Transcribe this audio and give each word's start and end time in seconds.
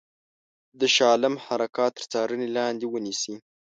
د 0.79 0.81
شاه 0.95 1.09
عالم 1.13 1.35
حرکات 1.45 1.93
تر 1.97 2.03
څارني 2.11 2.47
لاندي 2.55 2.85
ونیسي. 2.89 3.35